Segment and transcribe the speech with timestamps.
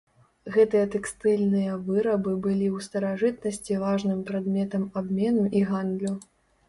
[0.53, 6.13] Гэтыя тэкстыльныя вырабы былі ў старажытнасці важным прадметам абмену і гандлю.